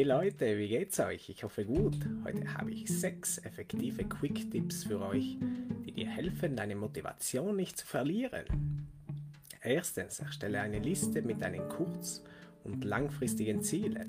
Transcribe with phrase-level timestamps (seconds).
[0.00, 1.28] Hey Leute, wie geht's euch?
[1.28, 1.94] Ich hoffe gut.
[2.24, 5.36] Heute habe ich sechs effektive Quick-Tipps für euch,
[5.84, 8.46] die dir helfen, deine Motivation nicht zu verlieren.
[9.62, 12.24] Erstens, erstelle eine Liste mit deinen kurz-
[12.64, 14.08] und langfristigen Zielen.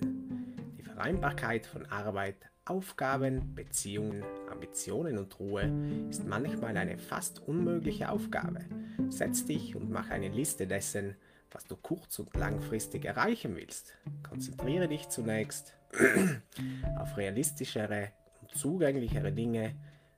[0.77, 5.69] Die Vereinbarkeit von Arbeit, Aufgaben, Beziehungen, Ambitionen und Ruhe
[6.09, 8.61] ist manchmal eine fast unmögliche Aufgabe.
[9.09, 11.17] Setz dich und mach eine Liste dessen,
[11.51, 13.93] was du kurz- und langfristig erreichen willst.
[14.23, 15.73] Konzentriere dich zunächst
[16.97, 19.75] auf realistischere und zugänglichere Dinge,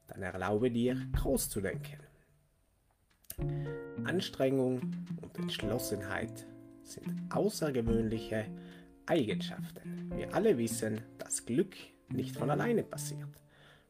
[0.07, 1.97] dann erlaube dir, groß zu denken.
[4.03, 4.81] Anstrengung
[5.21, 6.45] und Entschlossenheit
[6.83, 8.45] sind außergewöhnliche
[9.05, 10.11] Eigenschaften.
[10.15, 11.75] Wir alle wissen, dass Glück
[12.09, 13.29] nicht von alleine passiert.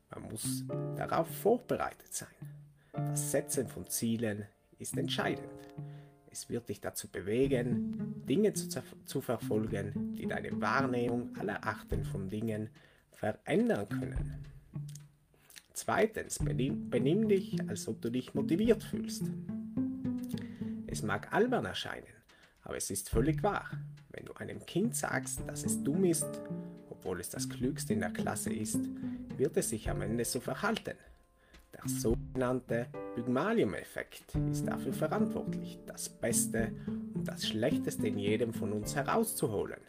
[0.09, 0.63] Man muss
[0.95, 2.29] darauf vorbereitet sein.
[2.93, 4.45] Das Setzen von Zielen
[4.77, 5.49] ist entscheidend.
[6.33, 8.67] Es wird dich dazu bewegen, Dinge zu,
[9.05, 12.71] zu, verfolgen, die deine Wahrnehmung aller Arten von Dingen
[13.11, 14.43] verändern können.
[15.73, 19.25] Zweitens, benimm, dich, als ob du dich motiviert fühlst.
[20.87, 22.07] Es mag albern erscheinen,
[22.63, 23.69] aber es ist völlig wahr.
[24.09, 26.41] Wenn du einem Kind sagst, dass es dumm ist,
[26.89, 28.79] obwohl es das Klügste in der Klasse ist,
[29.37, 30.97] wird es sich am Ende so verhalten.
[31.73, 36.71] Der sogenannte Pygmalium-Effekt ist dafür verantwortlich, das Beste
[37.13, 39.79] und das Schlechteste in jedem von uns herauszuholen.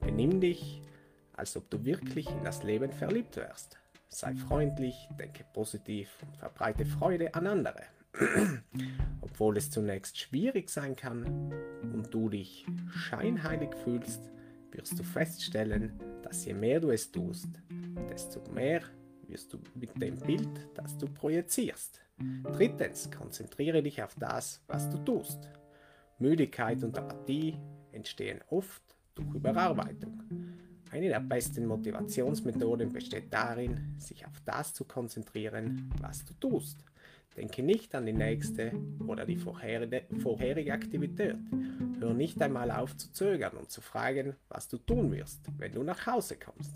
[0.00, 0.80] Benimm dich,
[1.34, 3.78] als ob du wirklich in das Leben verliebt wärst.
[4.08, 7.82] Sei freundlich, denke positiv und verbreite Freude an andere.
[9.20, 11.52] Obwohl es zunächst schwierig sein kann
[11.92, 14.30] und du dich scheinheilig fühlst,
[14.70, 17.48] wirst du feststellen, dass je mehr du es tust,
[18.08, 18.80] desto mehr
[19.28, 22.00] wirst du mit dem Bild, das du projizierst.
[22.42, 25.48] Drittens, konzentriere dich auf das, was du tust.
[26.18, 27.56] Müdigkeit und Apathie
[27.92, 28.82] entstehen oft
[29.14, 30.22] durch Überarbeitung.
[30.90, 36.84] Eine der besten Motivationsmethoden besteht darin, sich auf das zu konzentrieren, was du tust.
[37.36, 38.72] Denke nicht an die nächste
[39.06, 41.36] oder die vorherige, vorherige Aktivität.
[42.00, 45.82] Hör nicht einmal auf zu zögern und zu fragen, was du tun wirst, wenn du
[45.82, 46.74] nach Hause kommst.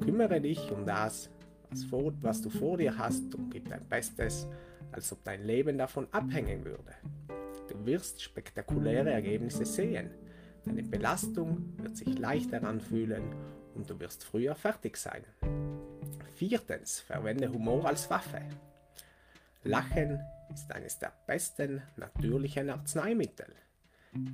[0.00, 1.30] Kümmere dich um das,
[1.70, 4.46] was, vor, was du vor dir hast und gib dein Bestes,
[4.92, 6.94] als ob dein Leben davon abhängen würde.
[7.68, 10.10] Du wirst spektakuläre Ergebnisse sehen.
[10.64, 13.22] Deine Belastung wird sich leichter anfühlen
[13.74, 15.24] und du wirst früher fertig sein.
[16.34, 18.40] Viertens, verwende Humor als Waffe.
[19.64, 20.20] Lachen
[20.54, 23.54] ist eines der besten natürlichen Arzneimittel.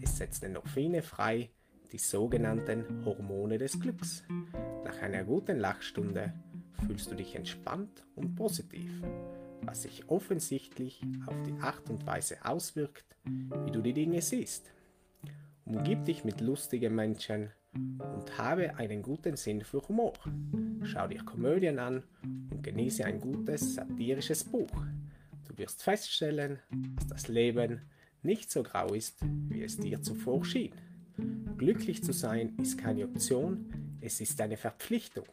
[0.02, 1.50] Es setzt Endorphine frei,
[1.92, 4.22] die sogenannten Hormone des Glücks.
[4.84, 6.32] Nach einer guten Lachstunde
[6.86, 8.90] fühlst du dich entspannt und positiv,
[9.62, 14.72] was sich offensichtlich auf die Art und Weise auswirkt, wie du die Dinge siehst.
[15.64, 20.12] Umgib dich mit lustigen Menschen und habe einen guten Sinn für Humor.
[20.84, 24.84] Schau dir Komödien an und genieße ein gutes satirisches Buch.
[25.48, 26.58] Du wirst feststellen,
[26.96, 27.82] dass das Leben
[28.22, 29.18] nicht so grau ist,
[29.48, 30.74] wie es dir zuvor schien.
[31.56, 35.26] Glücklich zu sein ist keine Option, es ist eine Verpflichtung.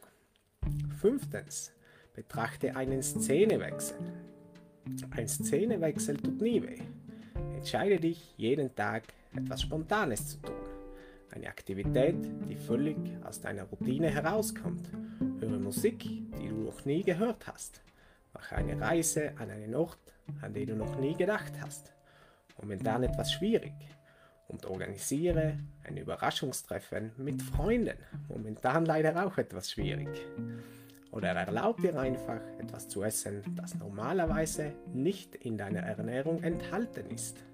[1.02, 1.72] Fünftens,
[2.14, 3.96] betrachte einen Szenewechsel.
[5.10, 6.78] Ein Szenewechsel tut nie weh.
[7.56, 9.02] Entscheide dich, jeden Tag
[9.34, 10.54] etwas Spontanes zu tun.
[11.32, 12.14] Eine Aktivität,
[12.48, 14.90] die völlig aus deiner Routine herauskommt.
[15.40, 17.82] Höre Musik, die du noch nie gehört hast.
[18.32, 21.92] Mache eine Reise an einen Ort, an den du noch nie gedacht hast.
[22.60, 23.74] Momentan etwas schwierig.
[24.46, 27.98] Und organisiere ein Überraschungstreffen mit Freunden.
[28.28, 30.08] Momentan leider auch etwas schwierig.
[31.12, 37.44] Oder erlaub dir einfach etwas zu essen, das normalerweise nicht in deiner Ernährung enthalten ist.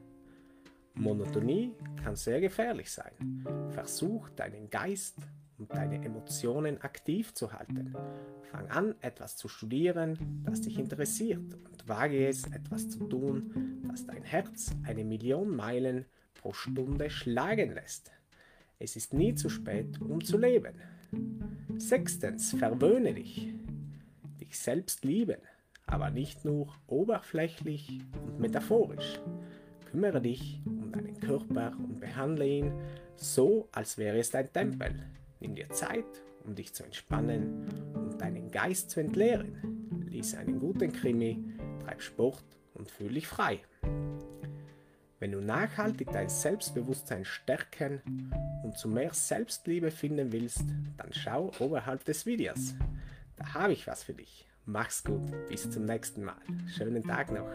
[0.94, 3.44] Monotonie kann sehr gefährlich sein.
[3.70, 5.16] Versuch deinen Geist
[5.58, 7.94] und deine Emotionen aktiv zu halten.
[8.42, 14.06] Fang an, etwas zu studieren, das dich interessiert und wage es, etwas zu tun, das
[14.06, 18.12] dein Herz eine Million Meilen pro Stunde schlagen lässt.
[18.78, 20.74] Es ist nie zu spät, um zu leben.
[21.78, 23.52] Sechstens, verwöhne dich.
[24.40, 25.40] Dich selbst lieben,
[25.86, 29.20] aber nicht nur oberflächlich und metaphorisch.
[29.90, 32.72] Kümmere dich um deinen Körper und behandle ihn
[33.16, 35.02] so, als wäre es dein Tempel.
[35.40, 36.04] Nimm dir Zeit,
[36.44, 40.04] um dich zu entspannen und deinen Geist zu entleeren.
[40.08, 41.44] Lies einen guten Krimi,
[41.84, 42.44] treib Sport
[42.74, 43.60] und fühl dich frei.
[45.20, 48.02] Wenn du nachhaltig dein Selbstbewusstsein stärken
[48.62, 50.64] und zu mehr Selbstliebe finden willst,
[50.96, 52.74] dann schau oberhalb des Videos.
[53.36, 54.46] Da habe ich was für dich.
[54.64, 56.36] Mach's gut, bis zum nächsten Mal.
[56.66, 57.48] Schönen Tag noch.